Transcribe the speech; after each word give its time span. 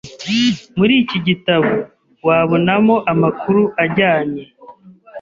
Muri 0.77 0.93
iki 1.01 1.17
gitabo 1.27 1.71
wabonamo 2.27 2.95
amakuru 3.11 3.61
ajyanye 3.83 4.43